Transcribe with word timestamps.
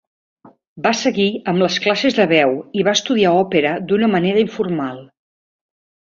Va 0.85 0.91
seguir 0.99 1.25
amb 1.51 1.61
les 1.63 1.75
classes 1.83 2.15
de 2.19 2.25
veu 2.31 2.55
i 2.81 2.85
va 2.87 2.93
estudiar 2.99 3.33
òpera 3.41 3.75
d'una 3.91 4.09
manera 4.15 4.41
informal. 4.45 4.97